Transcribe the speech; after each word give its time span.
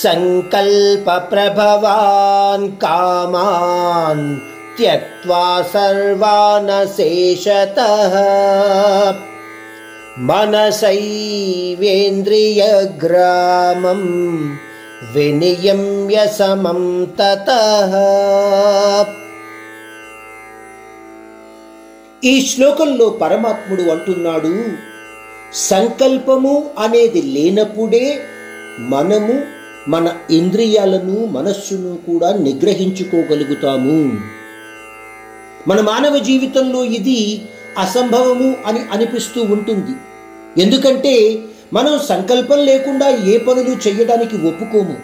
सङ्कल्पप्रभवान् 0.00 1.16
कामान् 2.82 4.24
त्यक्त्वा 4.78 5.44
सर्वानशेषतः 5.72 6.64
मनसैवेन्द्रियग्रामं 12.68 14.02
विनियम्य 15.14 16.26
समं 16.38 16.80
ततः 17.18 17.94
ఈ 22.22 22.32
శ్లోకంలో 22.50 23.06
పరమాత్ముడు 23.20 23.84
అంటున్నాడు 23.94 24.52
సంకల్పము 25.70 26.54
అనేది 26.84 27.22
లేనప్పుడే 27.34 28.06
మనము 28.92 29.34
మన 29.87 30.17
ఇంద్రియాలను 30.31 31.25
మనస్సును 31.25 31.97
కూడా 32.05 32.33
నిగ్రహించుకోగలుగుతాము. 32.33 34.19
మన 35.67 35.81
మానవ 35.81 36.17
జీవితంలో 36.17 36.83
ఇది 36.83 37.41
అసంభవము 37.77 38.55
అని 38.65 38.79
అనిపిస్తూ 38.91 39.41
ఉంటుంది. 39.41 39.91
ఎందుకంటే 40.61 41.41
మనం 41.73 41.99
సంకల్పం 42.09 42.57
లేకుండా 42.57 43.09
ఏ 43.09 43.37
పనులు 43.37 43.87
చేయడానికి 43.87 44.47
ఒప్పుకోము. 44.47 44.97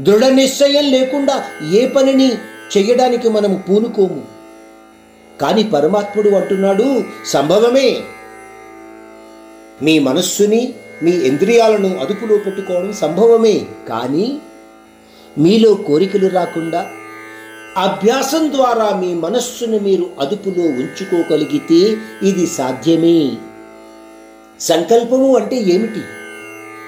దృఢ 0.00 0.24
నిశ్చయం 0.24 0.84
లేకుండా 0.84 1.44
ఏ 1.72 1.88
పనిని 1.88 2.32
చేయడానికి 2.76 3.28
మనము 3.28 3.62
పూనుకోము. 3.68 4.22
కానీ 5.40 5.62
పరమాత్ముడు 5.62 6.28
అంటున్నాడు 6.28 7.04
సంభవమే. 7.26 8.00
మీ 9.82 9.98
మనస్సుని 9.98 10.74
మీ 11.02 11.10
ఇంద్రియాలను 11.10 11.98
అదుపులో 11.98 12.36
పెట్టుకోవడం 12.36 12.92
సంభవమే. 12.92 13.66
కానీ 13.88 14.38
మీలో 15.38 15.74
కోరికలు 15.74 16.28
రాకుండా 16.28 16.90
అభ్యాసం 17.76 18.52
ద్వారా 18.52 19.00
మీ 19.00 19.14
మనస్సును 19.14 19.78
మీరు 19.78 20.06
అదుపులో 20.20 20.64
ఉంచుకోగలిగితే 20.64 21.96
ఇది 22.28 22.46
సాధ్యమే. 22.46 23.32
సంకల్పము 24.60 25.36
అంటే 25.36 25.56
ఏమిటి? 25.56 26.02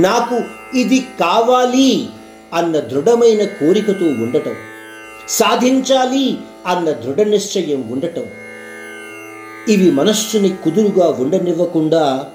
నాకు 0.00 0.40
ఇది 0.76 0.98
కావాలి 1.20 2.08
అన్న 2.54 2.78
దృఢమైన 2.80 3.44
కోరికతో 3.44 4.06
ఉండటం 4.06 4.54
సాధించాలి 5.28 6.38
అన్న 6.66 6.90
దృఢ 6.90 7.20
నిశ్చయం 7.20 7.88
ఉండటం 7.90 8.26
ఇవి 9.68 9.90
మనస్సుని 9.90 10.48
కుదురుగా 10.48 11.08
ఉండనివ్వకుండా 11.08 12.30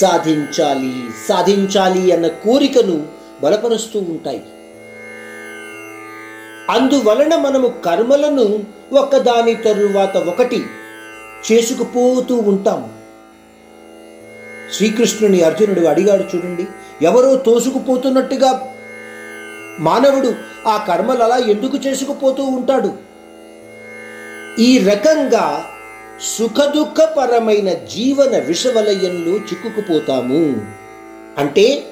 సాధించాలి 0.00 0.94
సాధించాలి 1.28 2.12
అన్న 2.12 2.26
కోరికను 2.26 3.06
బలపరుస్తూ 3.42 3.98
ఉంటాయి. 4.00 4.42
అందువలన 6.70 7.34
మనము 7.36 7.68
కర్మలను 7.84 8.46
ఒకదాని 8.92 9.54
తరువాత 9.54 10.16
ఒకటి 10.16 10.60
చేసుకుపోతూ 11.46 12.34
ఉంటాం 12.36 12.82
శ్రీకృష్ణుని 14.74 15.40
అర్జునుడు 15.42 15.86
అడిగాడు 15.86 16.36
చూడండి 16.36 16.66
ఎవరో 17.02 17.36
తోసుకుపోతున్నట్టుగా 17.36 18.50
మానవుడు 19.78 20.30
ఆ 20.68 20.76
కర్మలు 20.88 21.22
అలా 21.22 21.36
ఎందుకు 21.36 21.76
చేసుకుపోతూ 21.76 22.44
ఉంటాడు? 22.44 22.90
ఈ 24.62 24.70
రకంగా 24.78 25.44
సుఖదుఖపరమైన 26.22 27.72
జీవన 27.72 28.38
విషవలయంలో 28.38 29.36
చిక్కుకుపోతాము. 29.36 30.66
అంటే 31.38 31.84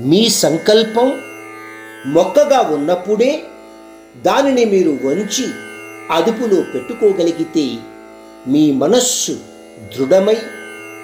మీ 0.00 0.28
సంకల్పం 0.28 1.22
మొక్కగా 2.06 2.60
ఉన్నప్పుడే 2.60 3.42
దానిని 4.22 4.64
మీరు 4.64 4.90
వంచి 4.90 5.46
అదుపులో 6.10 6.62
పెట్టుకోగలిగితే 6.62 7.76
మీ 8.48 8.72
మనస్సు 8.72 9.36
దృఢమై 9.98 10.36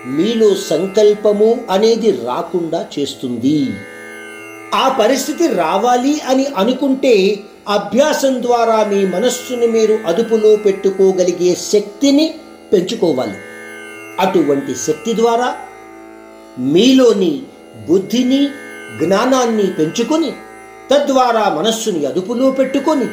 మీలో 0.06 0.54
సంకల్పము 0.54 1.64
అనేది 1.70 2.10
రాకుండా 2.10 2.86
చేస్తుంది. 2.98 3.70
ఆ 4.74 4.96
పరిస్థితి 5.00 5.46
రావాలి 5.46 6.20
అని 6.20 6.46
అనుకుంటే 6.46 7.40
అభ్యాసం 7.68 8.42
ద్వారా 8.42 8.84
మీ 8.84 9.06
మనస్సుని 9.06 9.66
మీరు 9.66 9.98
అదుపులో 10.06 10.56
పెట్టుకోగలిగే 10.56 11.56
శక్తిని 11.72 12.34
పెంచుకోవాలి. 12.72 13.38
అటువంటి 14.20 14.74
శక్తి 14.74 15.14
ద్వారా 15.14 15.56
మీలోని 16.58 17.42
బుద్ధిని 17.88 18.48
జ్ఞానాన్ని 19.02 19.66
పెంచుకొని 19.66 20.30
తద్వారా 20.90 21.54
మనస్సుని 21.58 22.06
అదుపులో 22.06 22.50
పెట్టుకొని 22.50 23.08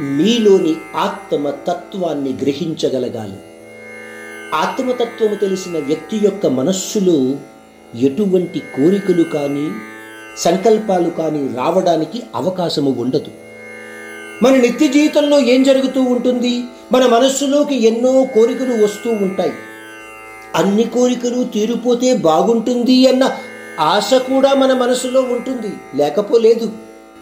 మీలోని 0.00 0.74
ఆత్మతత్వాన్ని 0.96 2.32
గ్రహించగలగాలి. 2.42 3.38
ఆత్మతత్వము 4.54 5.34
తెలిసిన 5.34 5.78
వ్యక్తి 5.78 6.16
యొక్క 6.16 6.46
మనస్సులో 6.46 7.36
ఎటువంటి 8.02 8.58
కోరికలు 8.58 9.22
కానీ 9.22 9.70
సంకల్పాలు 10.36 11.10
కానీ 11.10 11.48
రావడానికి 11.56 12.22
అవకాశము 12.34 12.90
ఉండదు. 12.90 13.43
మన 14.42 14.56
నిత్య 14.56 14.88
జీవితంలో 14.88 15.40
ఏం 15.40 15.62
జరుగుతూ 15.62 16.02
ఉంటుంది? 16.02 16.62
మన 16.92 17.06
మనస్సులోకి 17.06 17.86
ఎన్నో 17.86 18.26
కోరికలు 18.34 18.84
వస్తూ 18.84 19.10
ఉంటాయి. 19.10 19.52
అన్ని 20.54 20.84
కోరికలు 20.84 21.44
తీరిపోతే 21.44 22.14
బాగుంటుంది 22.14 23.08
అన్న 23.08 23.30
ఆశ 23.80 24.14
కూడా 24.14 24.54
మన 24.54 24.72
మనసులో 24.72 25.20
ఉంటుంది. 25.20 25.72
లేకపోలేదు. 25.94 26.72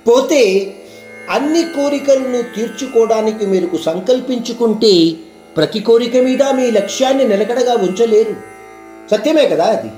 పోతే 0.06 0.74
అన్ని 1.30 1.62
కోరికలను 1.62 2.42
తీర్చుకోవడానికి 2.56 3.46
మీరు 3.46 3.78
సంకల్పించుకుంటే 3.84 5.12
ప్రతి 5.56 5.80
కోరిక 5.80 6.16
మీద 6.16 6.42
మీ 6.42 6.70
లక్ష్యాన్ని 6.70 7.28
నిలకడగా 7.28 7.74
ఉంచలేరు. 7.74 8.36
సత్యమే 9.10 9.48
కదా 9.48 9.64
అది? 9.64 9.90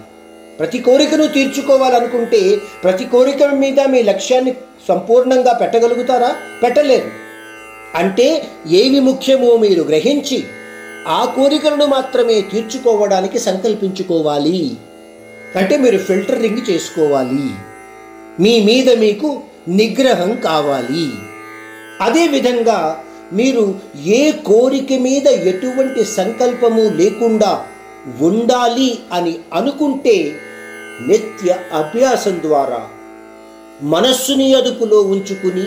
ప్రతి 0.59 0.78
కోరికను 0.78 1.26
తీర్చుకోవాలనుకుంటే 1.26 2.59
ప్రతి 2.84 3.04
కోరిక 3.04 3.44
మీద 3.44 3.81
మీ 3.81 4.03
లక్ష్యాన్ని 4.03 4.54
సంపూర్ణంగా 4.88 5.53
పెట్టగలుగుతారా? 5.53 6.37
పెట్టలేరు 6.62 7.25
అంటే 7.94 8.48
ఏవి 8.70 9.00
ముఖ్యమో 9.00 9.56
మీరు 9.56 9.82
గ్రహించి 9.82 10.44
ఆ 11.09 11.25
కోరికలను 11.25 11.87
మాత్రమే 11.87 12.41
తీర్చుకోవడానికి 12.41 13.38
సంకల్పించుకోవాలి. 13.38 14.76
అంటే 15.56 15.76
మీరు 15.76 15.98
ఫిల్టరింగ్ 15.98 16.70
చేసుకోవాలి. 16.70 17.50
మీ 18.41 18.64
మీద 18.64 18.98
మీకు 18.98 19.43
నిగ్రహం 19.69 20.37
కావాలి. 20.37 21.12
అదేవిధంగా 22.00 23.04
మీరు 23.32 23.75
ఏ 24.04 24.32
కోరిక 24.32 25.00
మీద 25.00 25.26
ఎటువంటి 25.26 26.04
సంకల్పము 26.04 26.81
లేకుండా 26.81 27.66
ఉండాలి 28.20 28.98
అని 29.12 29.38
అనుకుంటే 29.53 30.38
నిత్య 31.00 31.59
అభ్యాసం 31.72 32.41
ద్వారా 32.42 32.88
మనస్సుని 33.82 34.54
అదుపులో 34.54 35.00
ఉంచుకుని 35.00 35.66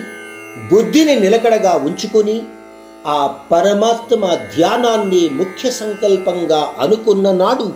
బుద్ధిని 0.72 1.16
నిలకడగా 1.20 1.74
ఉంచుకుని 1.78 2.44
ఆ 3.08 3.46
పరమాత్మ 3.52 4.26
ధ్యానాన్ని 4.56 5.30
ముఖ్య 5.30 5.72
సంకల్పంగా 5.72 6.74
అనుకున్న 6.80 7.32
నాడు 7.32 7.72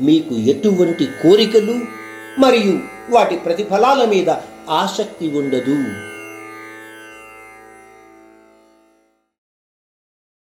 మీకు 0.00 0.34
ఎటువంటి 0.34 1.04
కోరికలు 1.22 1.76
మరియు 2.38 2.78
వాటి 3.10 3.36
ప్రతిఫలాల 3.36 4.04
మీద 4.04 4.30
ఆసక్తి 4.70 5.28
ఉండదు. 5.28 6.07